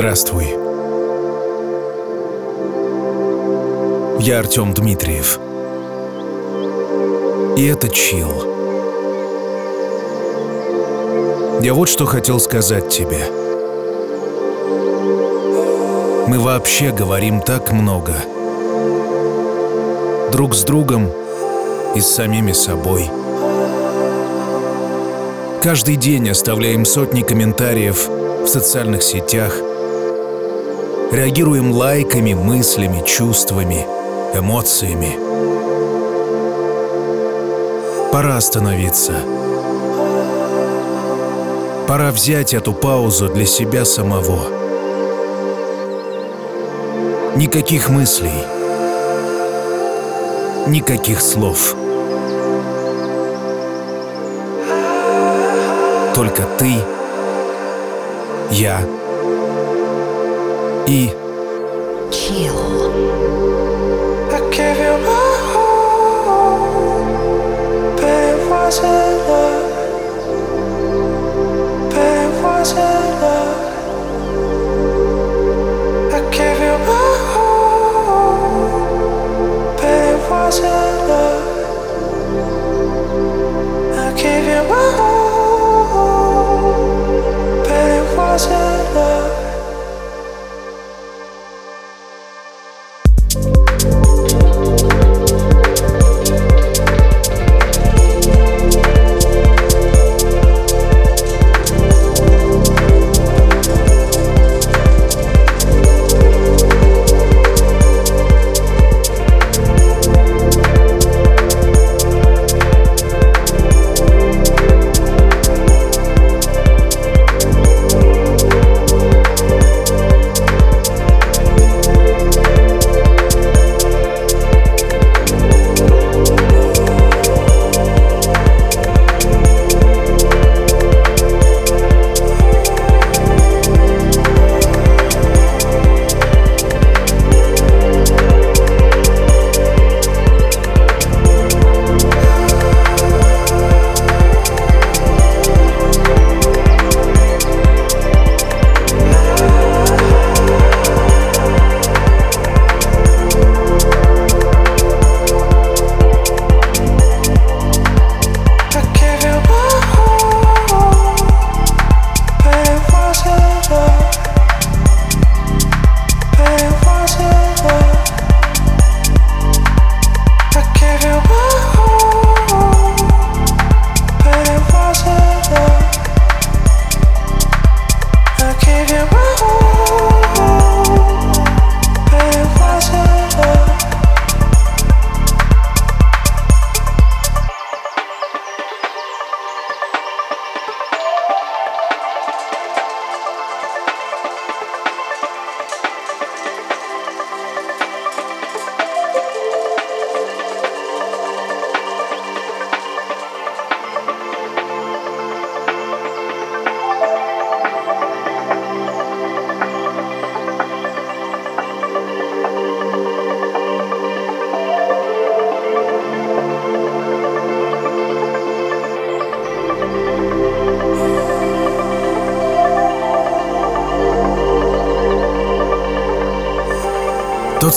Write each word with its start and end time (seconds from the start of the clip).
Здравствуй. 0.00 0.46
Я 4.18 4.38
Артем 4.38 4.72
Дмитриев. 4.72 5.38
И 7.58 7.66
это 7.66 7.90
Чил. 7.90 8.32
Я 11.60 11.74
вот 11.74 11.90
что 11.90 12.06
хотел 12.06 12.40
сказать 12.40 12.88
тебе. 12.88 13.26
Мы 16.28 16.38
вообще 16.38 16.92
говорим 16.92 17.42
так 17.42 17.70
много. 17.70 18.14
Друг 20.32 20.54
с 20.54 20.62
другом 20.62 21.10
и 21.94 22.00
с 22.00 22.06
самими 22.06 22.52
собой. 22.52 23.10
Каждый 25.62 25.96
день 25.96 26.30
оставляем 26.30 26.86
сотни 26.86 27.20
комментариев 27.20 28.08
в 28.08 28.46
социальных 28.46 29.02
сетях– 29.02 29.52
Реагируем 31.12 31.72
лайками, 31.72 32.34
мыслями, 32.34 33.02
чувствами, 33.04 33.84
эмоциями. 34.32 35.18
Пора 38.12 38.36
остановиться. 38.36 39.14
Пора 41.88 42.12
взять 42.12 42.54
эту 42.54 42.72
паузу 42.72 43.28
для 43.28 43.44
себя 43.44 43.84
самого. 43.84 44.38
Никаких 47.34 47.88
мыслей. 47.90 48.44
Никаких 50.68 51.20
слов. 51.20 51.74
Только 56.14 56.44
ты, 56.56 56.74
я 58.52 58.80
и 60.86 61.10
Chill. 62.10 62.58
I 64.32 64.40
gave 64.50 64.78
you 64.78 64.96
my 65.06 65.54
all, 65.56 67.04
but 67.96 68.04
it 68.04 68.50
wasn't 68.50 68.99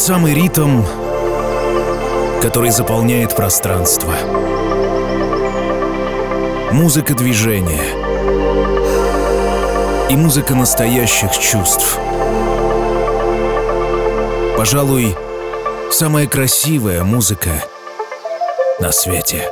самый 0.03 0.33
ритм, 0.33 0.83
который 2.41 2.71
заполняет 2.71 3.33
пространство. 3.37 4.13
Музыка 6.73 7.13
движения. 7.13 7.85
И 10.09 10.17
музыка 10.17 10.55
настоящих 10.55 11.31
чувств. 11.37 11.97
Пожалуй, 14.57 15.15
самая 15.89 16.27
красивая 16.27 17.05
музыка 17.05 17.63
на 18.81 18.91
свете. 18.91 19.49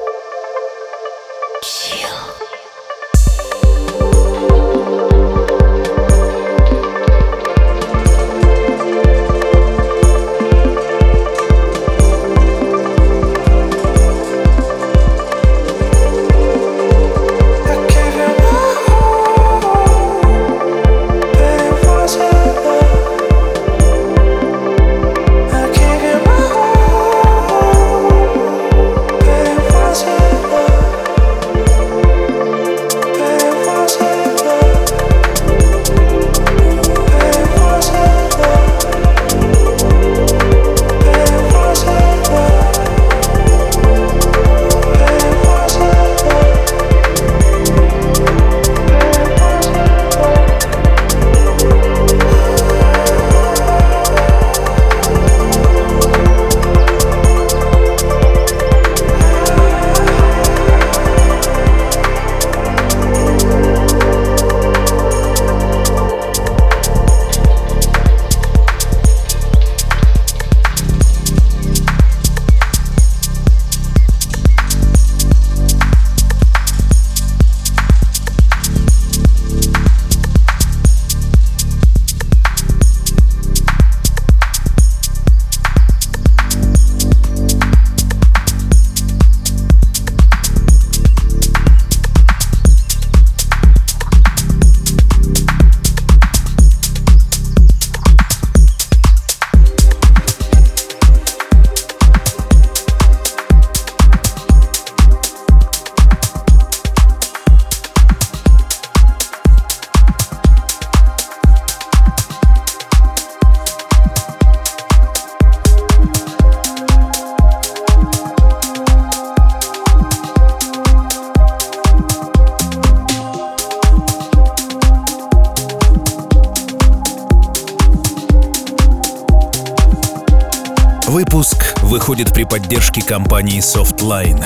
поддержки 132.91 133.01
компании 133.01 133.59
Softline. 133.59 134.43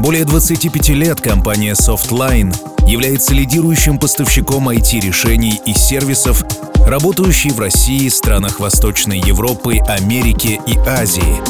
Более 0.00 0.24
25 0.24 0.88
лет 0.90 1.20
компания 1.20 1.72
Softline 1.72 2.54
является 2.86 3.34
лидирующим 3.34 3.98
поставщиком 3.98 4.68
IT-решений 4.68 5.60
и 5.64 5.72
сервисов, 5.72 6.44
работающей 6.86 7.50
в 7.50 7.58
России, 7.58 8.08
странах 8.08 8.60
Восточной 8.60 9.20
Европы, 9.20 9.78
Америки 9.78 10.60
и 10.66 10.76
Азии. 10.86 11.42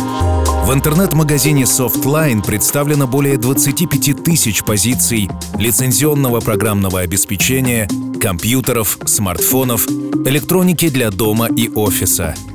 В 0.66 0.72
интернет-магазине 0.72 1.64
Softline 1.64 2.44
представлено 2.44 3.06
более 3.06 3.36
25 3.36 4.22
тысяч 4.22 4.62
позиций 4.62 5.28
лицензионного 5.58 6.40
программного 6.40 7.00
обеспечения, 7.00 7.88
компьютеров, 8.20 8.98
смартфонов, 9.04 9.88
электроники 9.88 10.88
для 10.88 11.10
дома 11.10 11.48
и 11.48 11.68
офиса– 11.68 12.34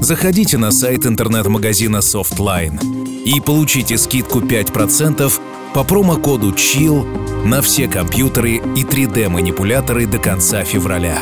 заходите 0.00 0.58
на 0.58 0.72
сайт 0.72 1.06
интернет-магазина 1.06 1.98
Softline 1.98 2.80
и 3.24 3.40
получите 3.40 3.98
скидку 3.98 4.40
5% 4.40 5.32
по 5.74 5.84
промокоду 5.84 6.52
CHILL 6.52 7.46
на 7.46 7.62
все 7.62 7.88
компьютеры 7.88 8.56
и 8.56 8.84
3D-манипуляторы 8.84 10.06
до 10.06 10.18
конца 10.18 10.64
февраля. 10.64 11.18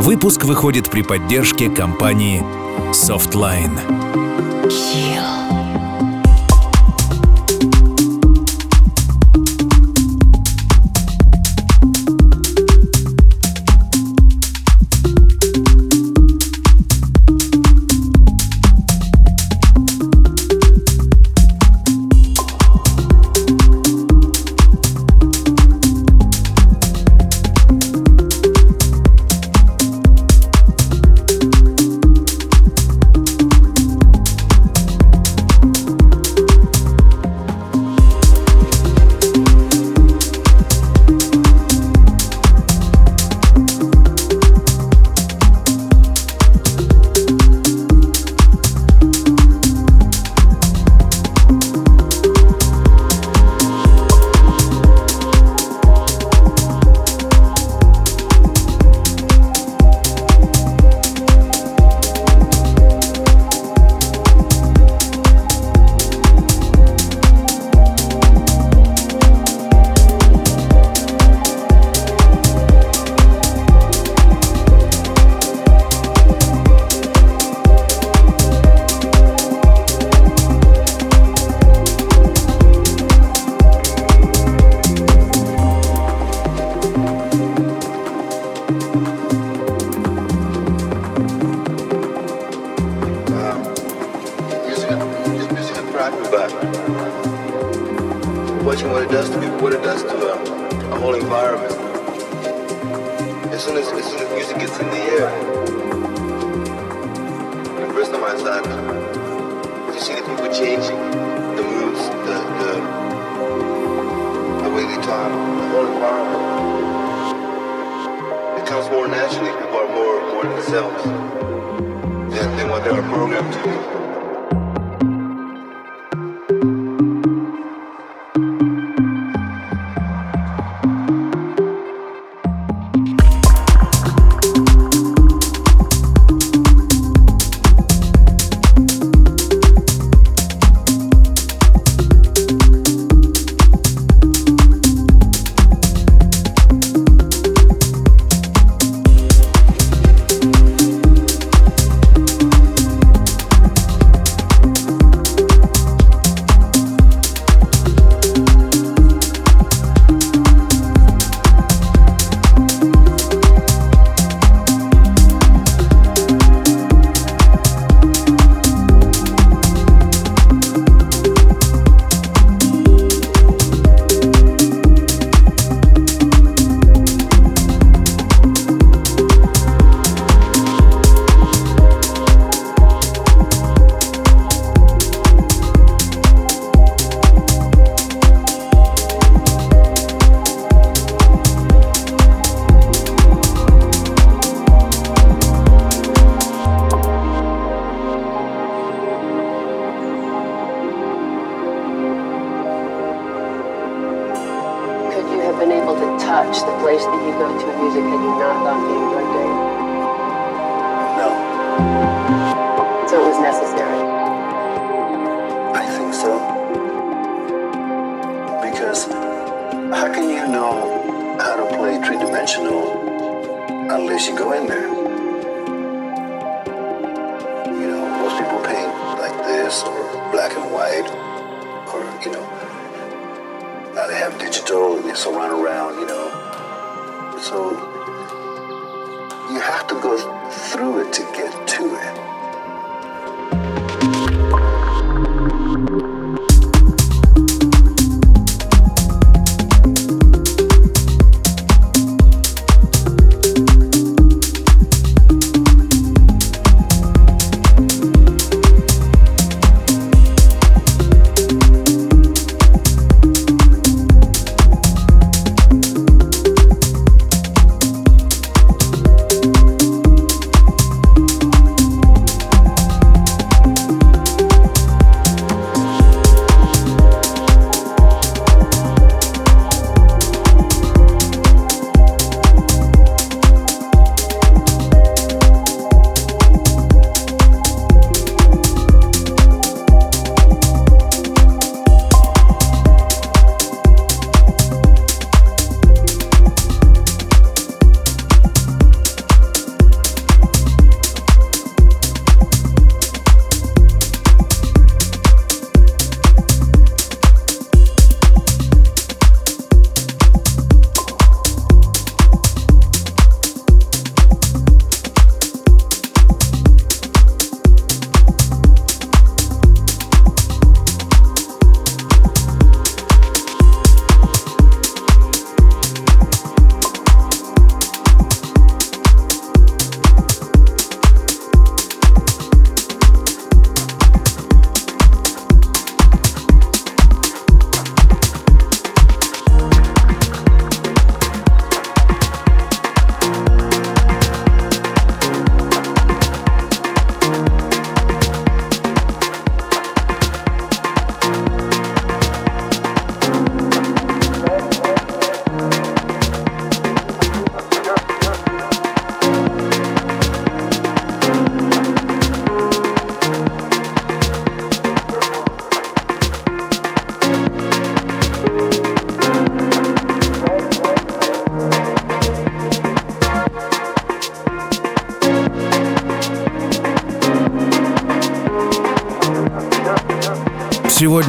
Выпуск 0.00 0.44
выходит 0.44 0.90
при 0.90 1.02
поддержке 1.02 1.68
компании 1.68 2.42
Softline. 2.92 3.78
Chill. 4.68 5.57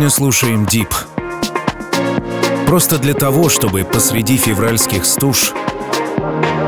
Слушаем 0.09 0.65
Дип. 0.65 0.93
Просто 2.65 2.97
для 2.97 3.13
того, 3.13 3.47
чтобы 3.47 3.83
посреди 3.83 4.37
февральских 4.37 5.05
стуж 5.05 5.53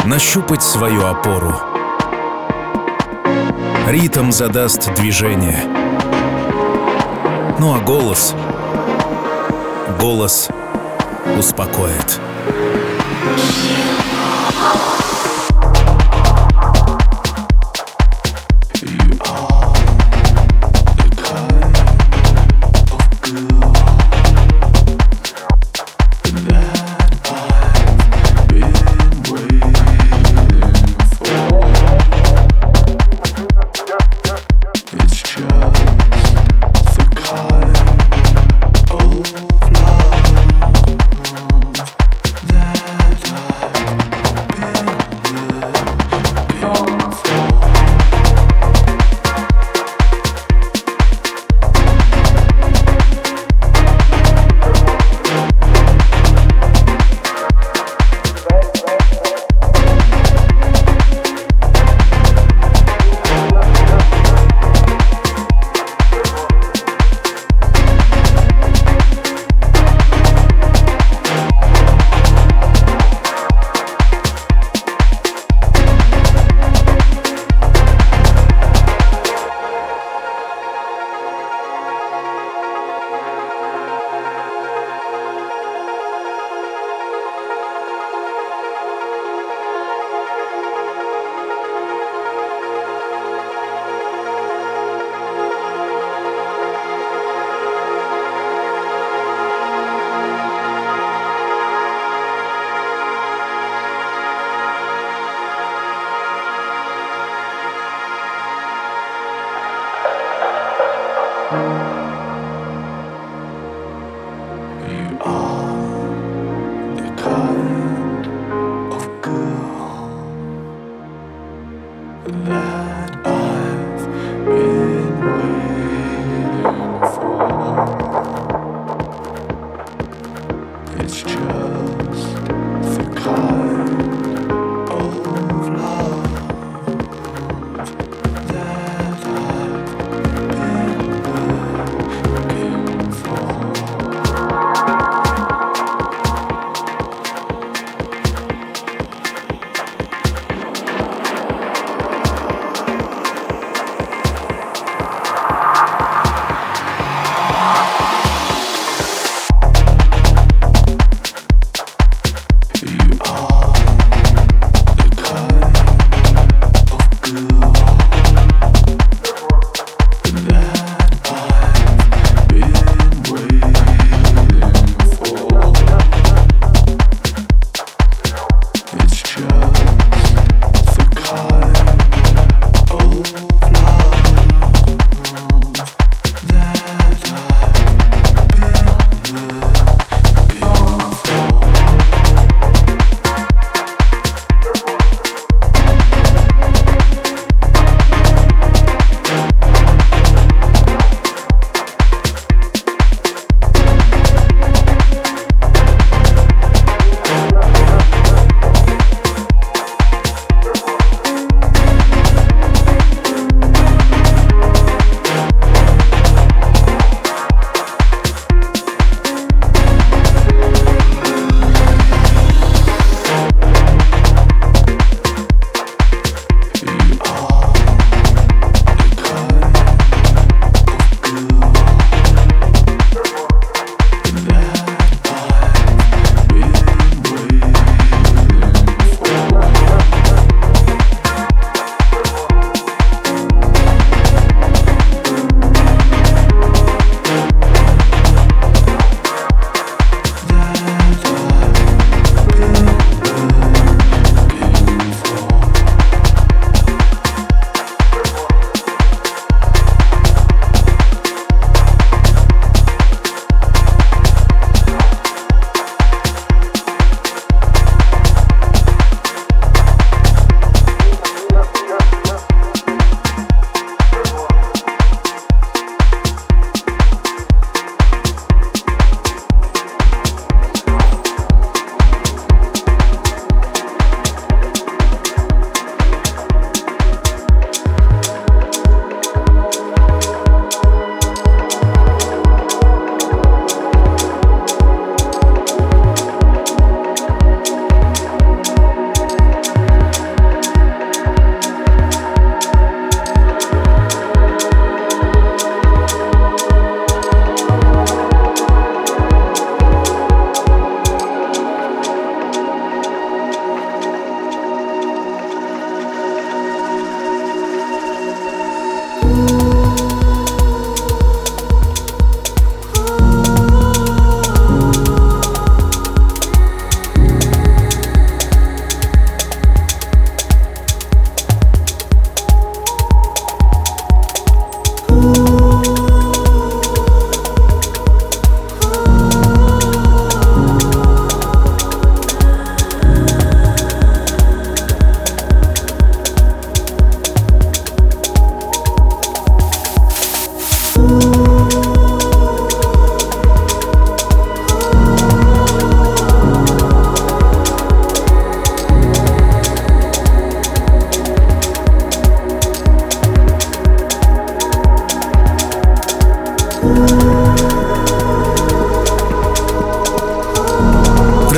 нащупать 0.06 0.62
свою 0.62 1.06
опору. 1.06 1.54
Ритм 3.88 4.32
задаст 4.32 4.94
движение. 4.94 5.64
Ну 7.60 7.76
а 7.76 7.80
голос... 7.80 8.36
Голос 10.00 10.48
успокоит. 11.38 12.22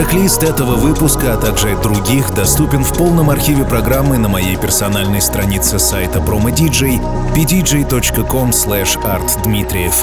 Плейлист 0.03 0.43
этого 0.43 0.75
выпуска, 0.75 1.33
а 1.33 1.37
также 1.37 1.77
других 1.81 2.33
доступен 2.33 2.83
в 2.83 2.97
полном 2.97 3.29
архиве 3.29 3.65
программы 3.65 4.17
на 4.17 4.27
моей 4.27 4.55
персональной 4.57 5.21
странице 5.21 5.79
сайта 5.79 6.19
PromoDJ 6.19 6.99
pdj.com 7.35 8.49
artdmitriev. 8.49 9.93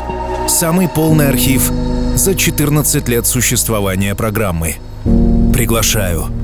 Самый 0.48 0.88
полный 0.88 1.28
архив 1.28 1.70
за 2.14 2.34
14 2.34 3.08
лет 3.08 3.26
существования 3.26 4.14
программы. 4.14 4.76
Приглашаю. 5.52 6.39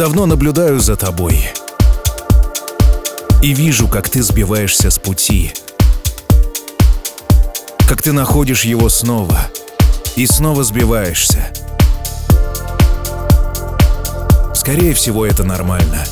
Давно 0.00 0.24
наблюдаю 0.24 0.80
за 0.80 0.96
тобой 0.96 1.38
и 3.42 3.52
вижу, 3.52 3.86
как 3.86 4.08
ты 4.08 4.22
сбиваешься 4.22 4.90
с 4.90 4.98
пути, 4.98 5.52
как 7.86 8.00
ты 8.00 8.12
находишь 8.12 8.64
его 8.64 8.88
снова 8.88 9.38
и 10.16 10.26
снова 10.26 10.64
сбиваешься. 10.64 11.52
Скорее 14.54 14.94
всего, 14.94 15.26
это 15.26 15.44
нормально. 15.44 16.02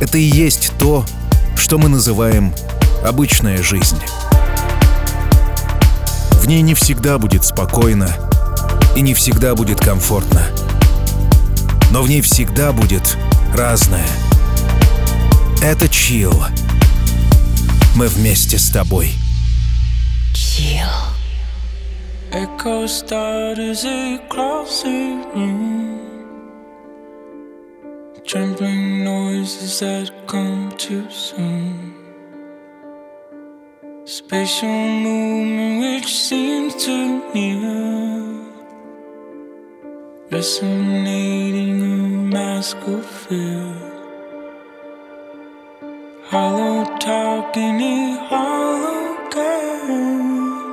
Это 0.00 0.18
и 0.18 0.22
есть 0.24 0.72
то, 0.80 1.04
что 1.56 1.78
мы 1.78 1.88
называем 1.88 2.52
обычная 3.06 3.62
жизнь. 3.62 4.00
В 6.32 6.48
ней 6.48 6.62
не 6.62 6.74
всегда 6.74 7.18
будет 7.18 7.44
спокойно 7.44 8.08
и 8.96 9.02
не 9.02 9.14
всегда 9.14 9.54
будет 9.54 9.78
комфортно 9.78 10.48
но 11.92 12.02
в 12.02 12.08
ней 12.08 12.22
всегда 12.22 12.72
будет 12.72 13.18
разное. 13.54 14.08
Это 15.62 15.88
чил. 15.88 16.32
Мы 17.94 18.08
вместе 18.08 18.58
с 18.58 18.70
тобой. 18.70 19.10
Чил. 20.34 20.88
Echo 22.32 22.86
starters 22.86 23.84
across 23.84 24.82
the 24.82 25.22
room. 25.34 26.00
Trembling 28.24 29.04
noises 29.04 29.80
that 29.80 30.10
come 30.26 30.72
too 30.78 31.06
soon. 31.10 31.92
Spatial 34.06 34.68
movement 34.68 35.82
which 35.82 36.06
seems 36.06 36.74
too 36.82 37.20
near. 37.34 38.51
resonating 40.32 41.80
in 41.82 42.30
of 42.30 43.04
field. 43.04 43.76
Hollow 46.24 46.96
talk 46.96 47.54
in 47.58 47.78
a 47.80 48.16
hollow 48.28 49.28
girl. 49.28 50.72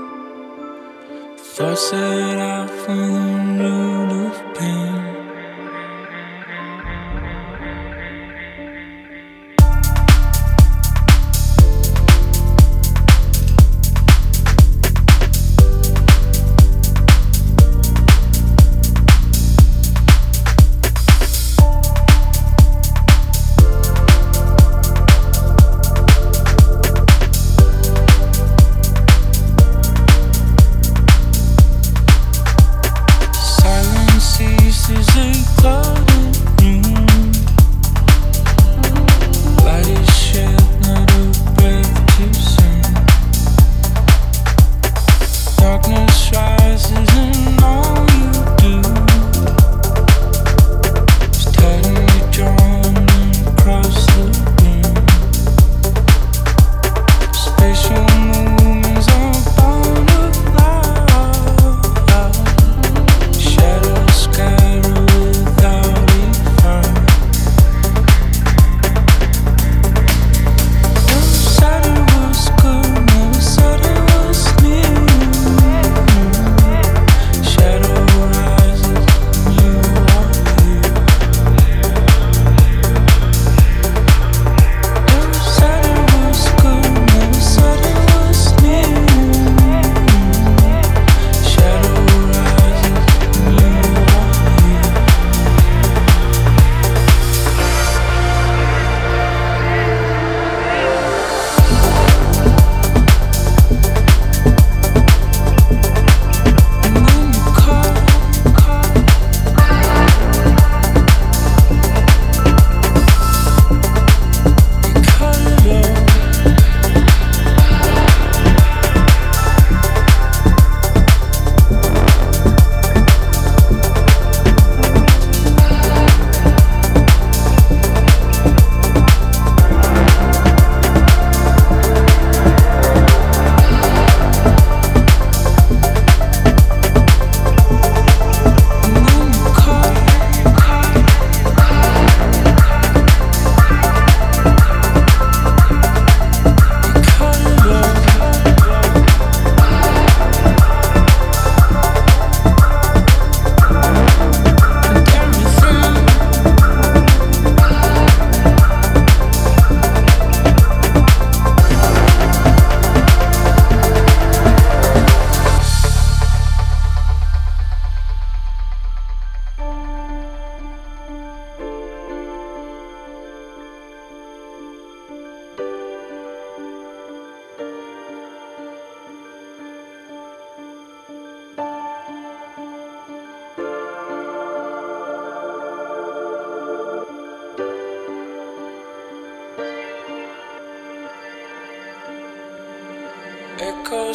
Thoughts 1.38 1.92
that 1.92 2.38
out 2.40 2.70
from 2.70 3.58
the 3.58 3.64
root 3.64 4.28
of 4.28 4.56
pain. 4.56 5.09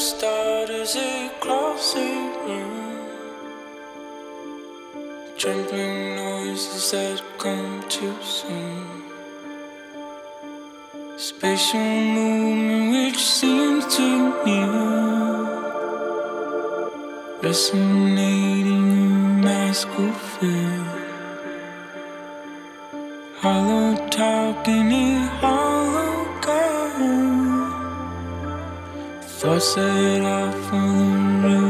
Start 0.04 0.68
as 0.68 0.96
it 0.96 1.40
crosses 1.40 2.36
room. 2.44 3.08
Trembling 5.38 6.16
noises 6.16 6.90
that 6.90 7.22
come 7.38 7.82
too 7.88 8.14
soon. 8.20 8.84
Spatial 11.16 11.80
movement 11.80 12.92
which 12.92 13.18
seems 13.18 13.96
to 13.96 14.44
new. 14.44 14.72
Resonating 17.42 18.86
in 18.92 19.40
my 19.40 19.72
school 19.72 20.12
field. 20.12 21.03
set 29.64 30.20
off 30.20 30.72
on 30.74 31.42
the 31.42 31.48
road. 31.48 31.63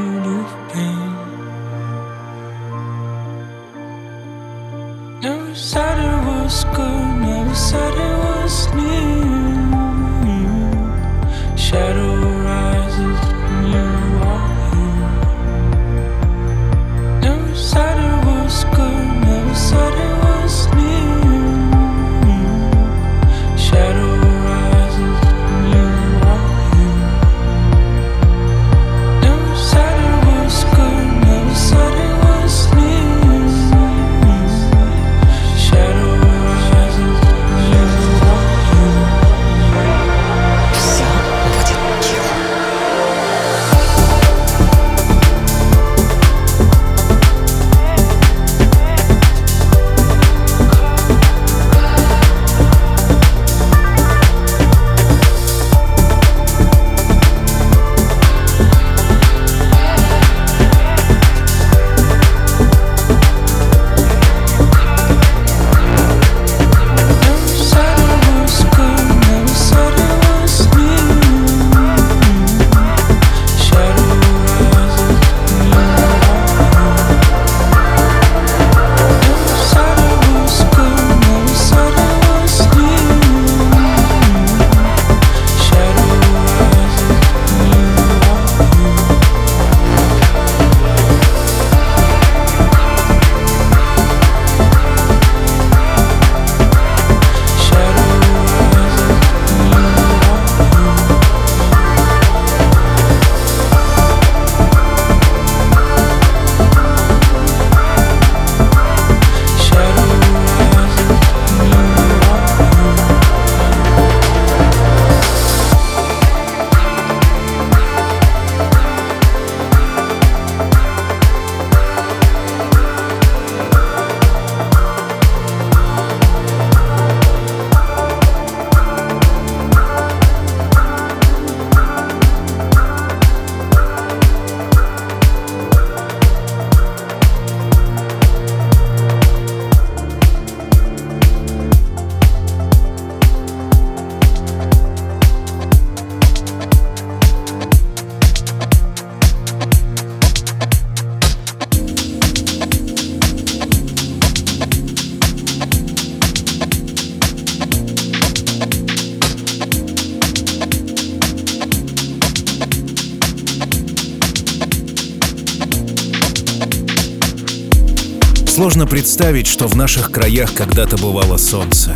Сложно 168.65 168.87
представить, 168.87 169.47
что 169.47 169.69
в 169.69 169.77
наших 169.77 170.11
краях 170.11 170.55
когда-то 170.55 170.97
бывало 170.97 171.37
солнце. 171.37 171.95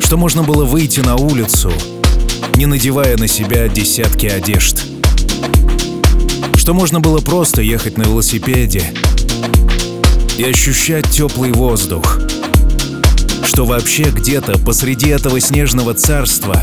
Что 0.00 0.16
можно 0.16 0.42
было 0.42 0.64
выйти 0.64 0.98
на 0.98 1.14
улицу, 1.14 1.72
не 2.56 2.66
надевая 2.66 3.16
на 3.16 3.28
себя 3.28 3.68
десятки 3.68 4.26
одежд. 4.26 4.82
Что 6.56 6.74
можно 6.74 6.98
было 6.98 7.20
просто 7.20 7.62
ехать 7.62 7.96
на 7.96 8.02
велосипеде 8.02 8.92
и 10.36 10.42
ощущать 10.42 11.08
теплый 11.10 11.52
воздух. 11.52 12.18
Что 13.44 13.66
вообще 13.66 14.10
где-то 14.10 14.58
посреди 14.58 15.10
этого 15.10 15.38
снежного 15.38 15.94
царства 15.94 16.60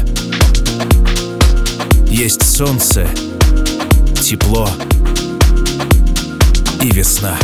есть 2.10 2.44
солнце, 2.44 3.08
тепло 4.22 4.70
и 6.82 6.92
весна. 6.92 7.38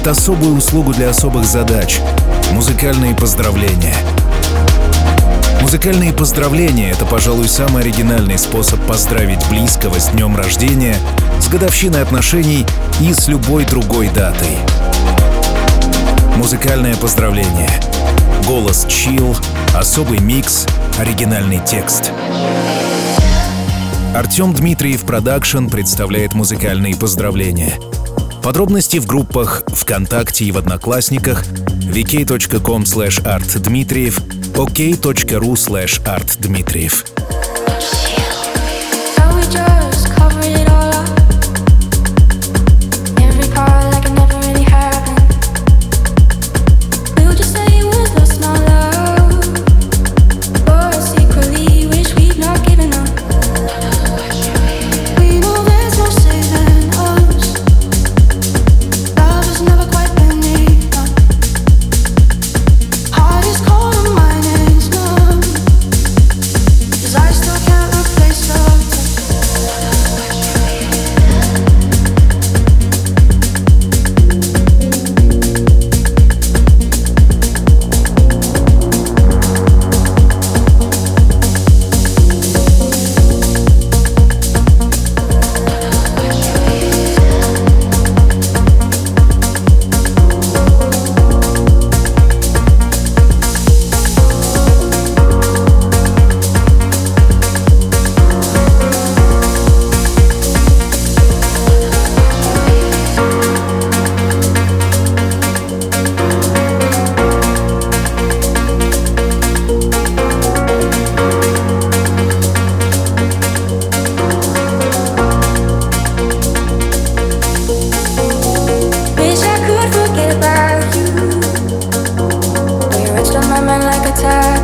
Предлагает 0.00 0.06
особую 0.06 0.56
услугу 0.56 0.92
для 0.92 1.10
особых 1.10 1.44
задач— 1.44 2.00
музыкальные 2.52 3.14
поздравления. 3.14 3.94
Музыкальные 5.60 6.12
поздравления— 6.12 6.90
это, 6.92 7.04
пожалуй, 7.04 7.48
самый 7.48 7.82
оригинальный 7.82 8.38
способ 8.38 8.80
поздравить 8.86 9.46
близкого 9.48 9.98
с 9.98 10.08
днем 10.08 10.36
рождения, 10.36 10.96
с 11.40 11.48
годовщиной 11.48 12.02
отношений 12.02 12.66
и 13.00 13.12
с 13.12 13.28
любой 13.28 13.64
другой 13.64 14.08
датой. 14.08 14.56
Музыкальное 16.36 16.96
поздравление. 16.96 17.70
Голос 18.46 18.86
chill, 18.88 19.36
особый 19.74 20.18
микс, 20.18 20.66
оригинальный 20.98 21.60
текст. 21.64 22.10
Артем 24.14 24.54
Дмитриев 24.54 25.02
Production 25.02 25.66
представляет 25.66 26.34
музыкальные 26.34 26.96
поздравления. 26.96 27.74
Подробности 28.42 28.98
в 28.98 29.06
группах 29.06 29.62
ВКонтакте 29.68 30.44
и 30.46 30.52
в 30.52 30.58
Одноклассниках 30.58 31.44
vk.com 31.44 32.82
slash 32.84 33.22
artdmitriev, 33.22 34.20
ok.ru 34.54 35.52
slash 35.54 36.02
artdmitriev. 36.04 37.39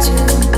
to 0.07 0.56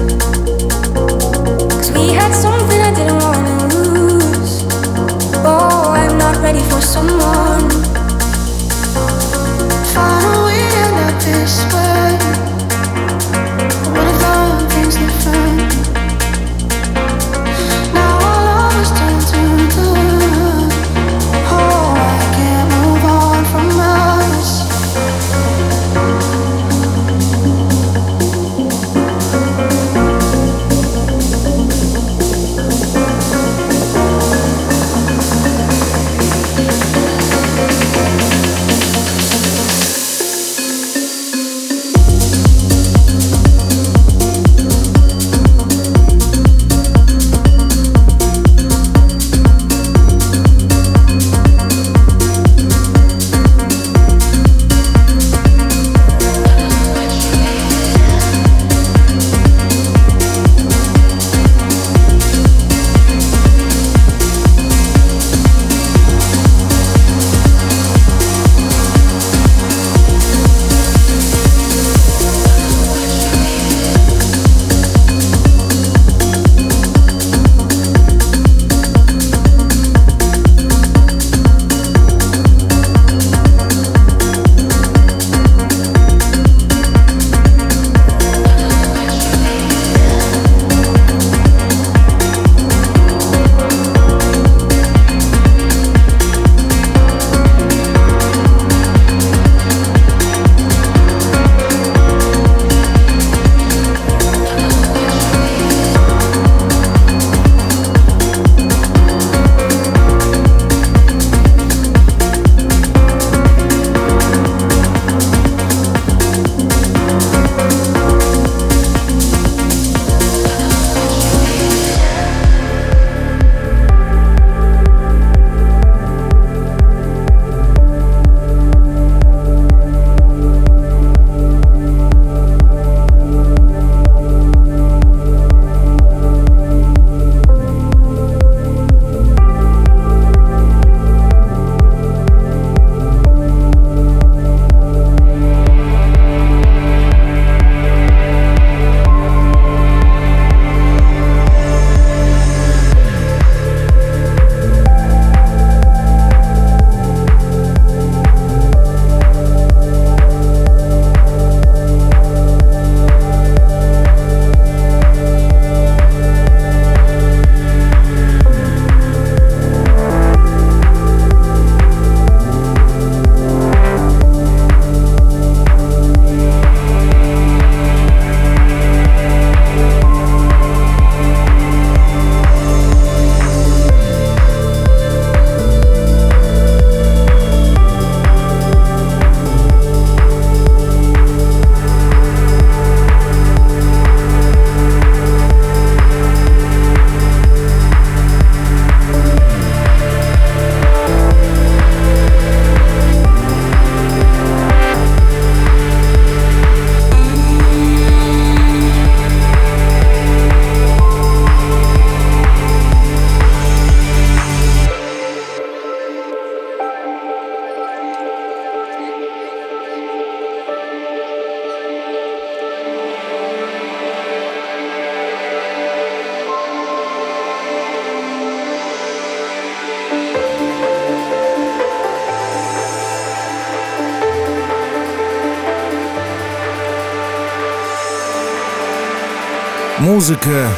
Музыка 240.08 240.70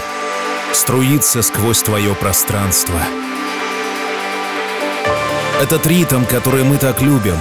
струится 0.73 1.43
сквозь 1.43 1.85
твое 1.85 2.17
пространство. 2.17 3.01
Этот 5.63 5.87
ритм, 5.87 6.25
который 6.25 6.65
мы 6.65 6.79
так 6.79 7.01
любим. 7.01 7.37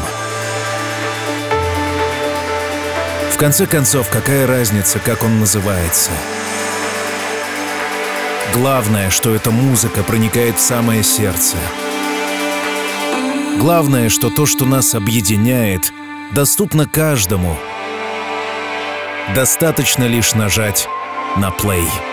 В 3.33 3.37
конце 3.37 3.65
концов, 3.65 4.07
какая 4.11 4.45
разница, 4.45 4.99
как 4.99 5.23
он 5.23 5.39
называется? 5.39 6.11
Главное, 8.53 9.09
что 9.09 9.33
эта 9.33 9.49
музыка 9.49 10.03
проникает 10.03 10.57
в 10.57 10.61
самое 10.61 11.01
сердце. 11.01 11.57
Главное, 13.57 14.09
что 14.09 14.29
то, 14.29 14.45
что 14.45 14.65
нас 14.65 14.93
объединяет, 14.93 15.91
доступно 16.33 16.87
каждому. 16.87 17.57
Достаточно 19.33 20.03
лишь 20.03 20.35
нажать 20.35 20.87
на 21.37 21.51
плей. 21.51 22.08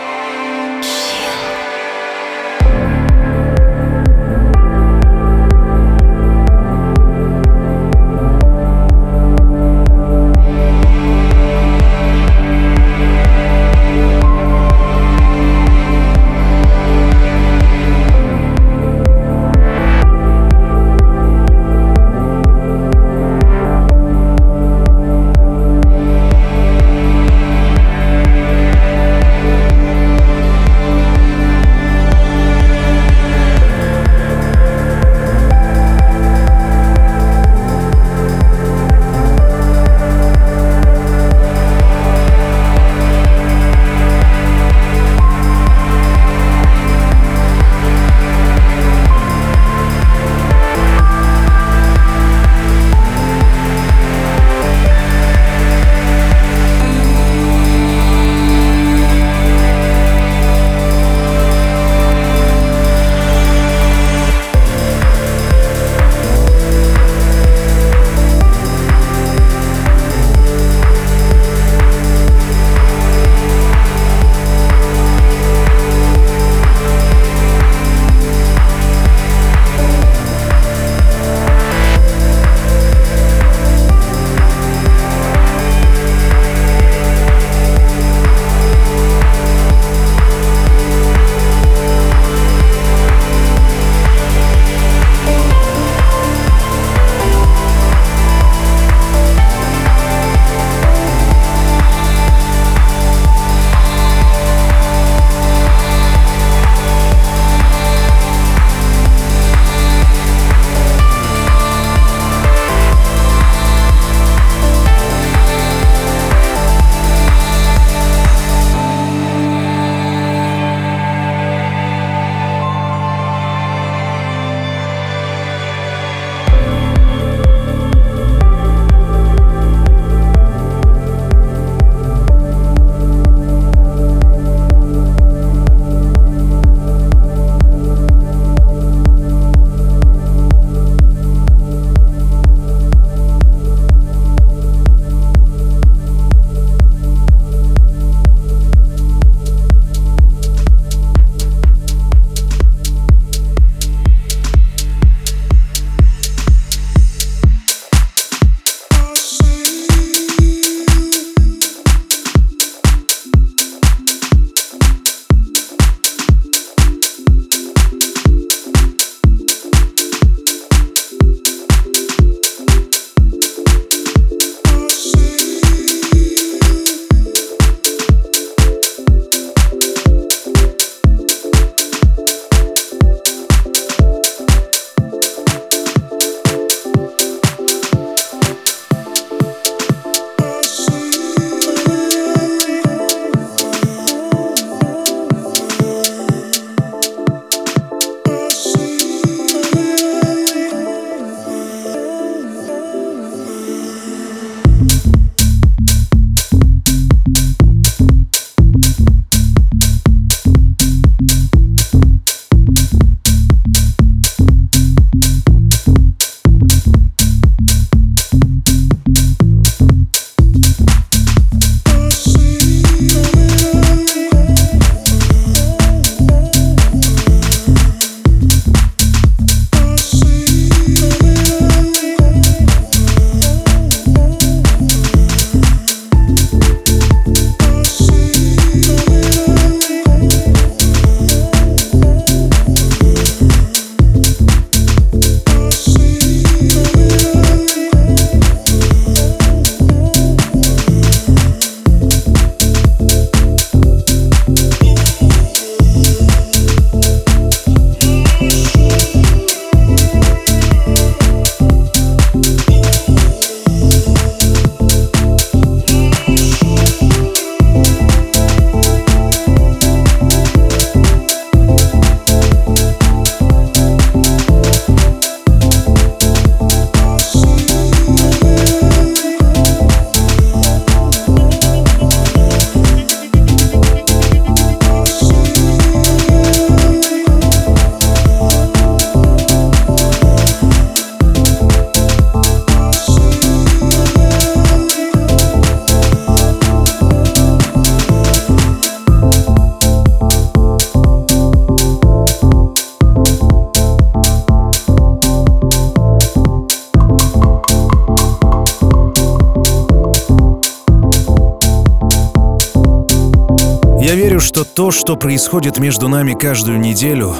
Что 314.57 314.65
то, 314.65 314.91
что 314.91 315.17
происходит 315.17 315.79
между 315.79 316.09
нами 316.09 316.33
каждую 316.33 316.81
неделю, 316.81 317.31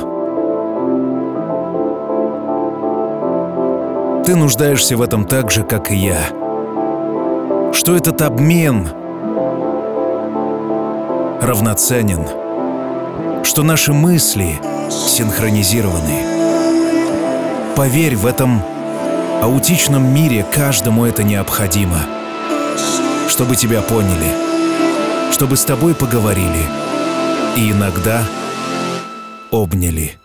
ты 4.27 4.37
нуждаешься 4.37 4.99
в 4.99 5.01
этом 5.01 5.25
так 5.25 5.51
же, 5.51 5.63
как 5.63 5.91
и 5.91 5.97
я. 5.97 6.19
Что 7.73 7.97
этот 7.97 8.21
обмен 8.21 8.87
равноценен. 11.41 12.27
Что 13.43 13.63
наши 13.63 13.95
мысли 13.95 14.61
синхронизированы. 14.91 16.21
Поверь, 17.77 18.17
в 18.17 18.27
этом 18.27 18.61
аутичном 19.41 20.15
мире 20.15 20.45
каждому 20.55 21.07
это 21.07 21.23
необходимо. 21.23 21.97
Чтобы 23.27 23.57
тебя 23.57 23.81
поняли, 23.81 25.33
чтобы 25.33 25.57
с 25.57 25.65
тобой 25.65 25.95
поговорили 25.95 26.86
и 27.57 27.73
иногда 27.73 28.23
обняли. 29.51 30.19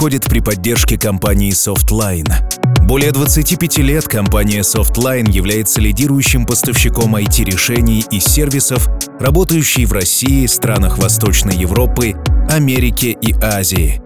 Выходит 0.00 0.24
при 0.30 0.40
поддержке 0.40 0.96
компании 0.96 1.52
Softline. 1.52 2.32
Более 2.86 3.12
25 3.12 3.76
лет 3.80 4.08
компания 4.08 4.60
Softline 4.60 5.30
является 5.30 5.78
лидирующим 5.82 6.46
поставщиком 6.46 7.16
IT-решений 7.16 8.06
и 8.10 8.18
сервисов, 8.18 8.88
работающей 9.20 9.84
в 9.84 9.92
России, 9.92 10.46
странах 10.46 10.96
Восточной 10.96 11.54
Европы, 11.54 12.14
Америки 12.48 13.14
и 13.20 13.34
Азии. 13.42 14.00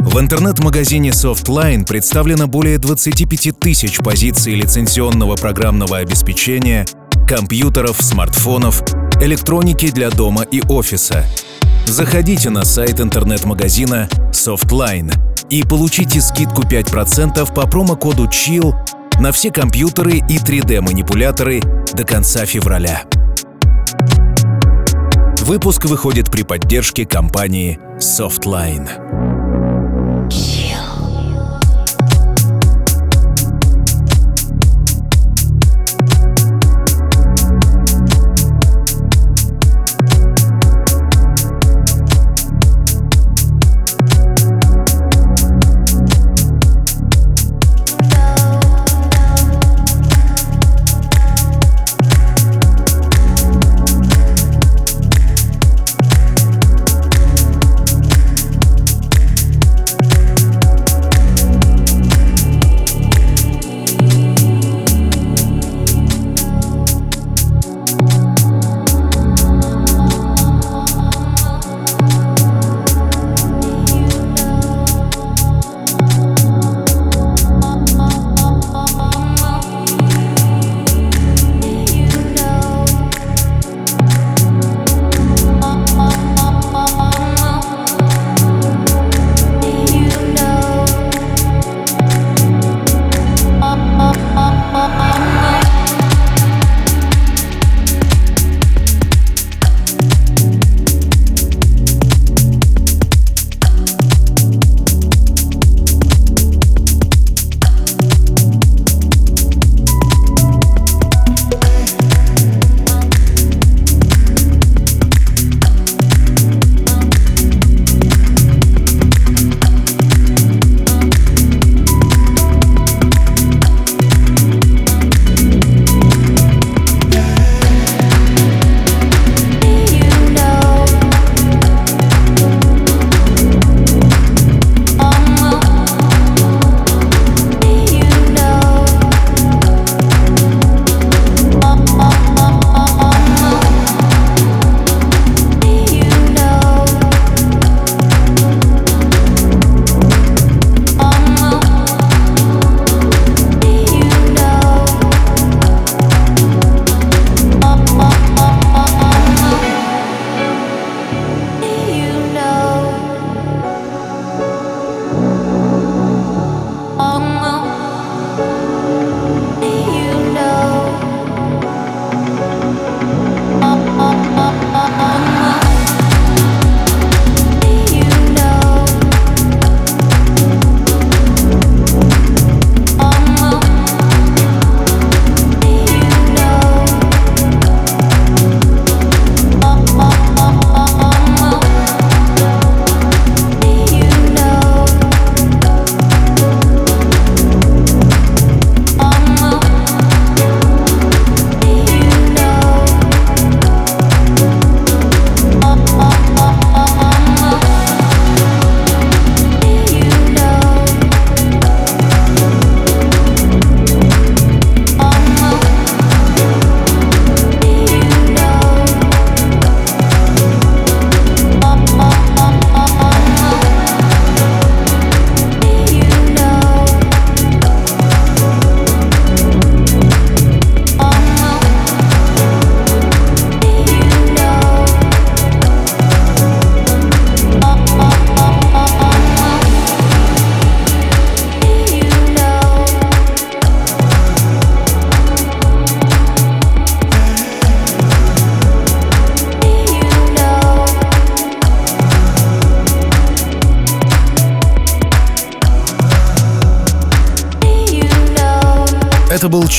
В 0.00 0.18
интернет-магазине 0.18 1.10
Softline 1.10 1.84
представлено 1.84 2.46
более 2.46 2.78
25 2.78 3.58
тысяч 3.60 3.98
позиций 3.98 4.54
лицензионного 4.54 5.36
программного 5.36 5.98
обеспечения, 5.98 6.86
компьютеров, 7.28 7.98
смартфонов, 8.00 8.82
электроники 9.20 9.90
для 9.90 10.08
дома 10.08 10.44
и 10.50 10.62
офиса– 10.66 11.26
Заходите 11.86 12.50
на 12.50 12.64
сайт 12.64 13.00
интернет-магазина 13.00 14.08
Softline 14.32 15.14
и 15.50 15.62
получите 15.62 16.20
скидку 16.20 16.62
5% 16.62 17.54
по 17.54 17.66
промокоду 17.66 18.24
CHILL 18.24 18.74
на 19.20 19.30
все 19.30 19.50
компьютеры 19.52 20.18
и 20.28 20.38
3D-манипуляторы 20.38 21.62
до 21.94 22.04
конца 22.04 22.44
февраля. 22.44 23.04
Выпуск 25.42 25.84
выходит 25.84 26.28
при 26.28 26.42
поддержке 26.42 27.06
компании 27.06 27.78
Softline. 27.98 28.88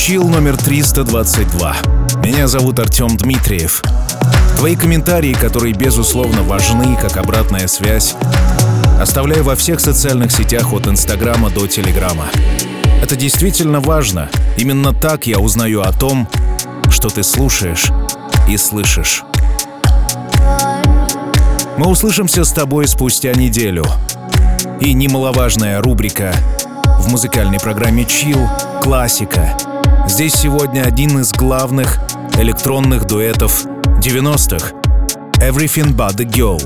Чил 0.08 0.26
номер 0.26 0.56
322. 0.56 1.76
Меня 2.24 2.48
зовут 2.48 2.78
Артем 2.78 3.14
Дмитриев. 3.18 3.82
Твои 4.56 4.74
комментарии, 4.74 5.34
которые 5.34 5.74
безусловно 5.74 6.42
важны, 6.42 6.96
как 6.96 7.18
обратная 7.18 7.68
связь, 7.68 8.16
оставляю 8.98 9.44
во 9.44 9.54
всех 9.54 9.80
социальных 9.80 10.32
сетях 10.32 10.72
от 10.72 10.86
Инстаграма 10.86 11.50
до 11.50 11.66
Телеграма. 11.66 12.24
Это 13.02 13.16
действительно 13.16 13.80
важно. 13.80 14.30
Именно 14.56 14.94
так 14.94 15.26
я 15.26 15.40
узнаю 15.40 15.82
о 15.82 15.92
том, 15.92 16.26
что 16.88 17.10
ты 17.10 17.22
слушаешь 17.22 17.90
и 18.48 18.56
слышишь. 18.56 19.24
Мы 21.76 21.86
услышимся 21.86 22.44
с 22.44 22.52
тобой 22.52 22.88
спустя 22.88 23.34
неделю. 23.34 23.84
И 24.80 24.94
немаловажная 24.94 25.82
рубрика 25.82 26.32
в 26.98 27.10
музыкальной 27.10 27.60
программе 27.60 28.04
Chill 28.04 28.48
«Классика». 28.82 29.54
Здесь 30.08 30.32
сегодня 30.34 30.82
один 30.82 31.20
из 31.20 31.32
главных 31.32 32.00
электронных 32.38 33.06
дуэтов 33.06 33.66
90-х 33.66 34.72
«Everything 35.40 35.94
But 35.94 36.16
The 36.16 36.24
Girl». 36.24 36.58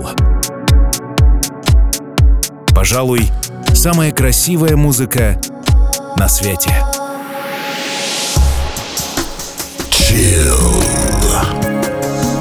Пожалуй, 2.73 3.31
самая 3.75 4.13
красивая 4.13 4.77
музыка 4.77 5.41
на 6.17 6.29
свете. 6.29 6.73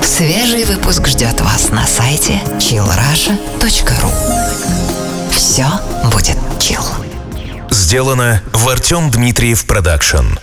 Свежий 0.04 0.66
выпуск 0.66 1.08
ждет 1.08 1.41
вас 1.41 1.72
на 1.72 1.86
сайте 1.88 2.39
chillrasha.ru 2.60 4.12
Все 5.32 5.66
будет 6.14 6.38
chill. 6.60 6.84
Сделано 7.72 8.41
в 8.54 8.70
Артем 8.70 9.10
Дмитриев 9.10 9.66
Продакшн. 9.66 10.38